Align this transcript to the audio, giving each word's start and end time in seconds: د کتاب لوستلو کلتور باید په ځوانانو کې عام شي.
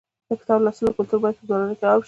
د 0.27 0.29
کتاب 0.41 0.59
لوستلو 0.63 0.95
کلتور 0.97 1.19
باید 1.21 1.37
په 1.39 1.43
ځوانانو 1.47 1.75
کې 1.77 1.85
عام 1.87 1.97
شي. 1.99 1.99